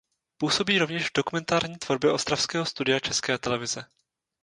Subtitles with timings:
[0.37, 3.85] Působí rovněž v dokumentární tvorbě ostravského studia České televize.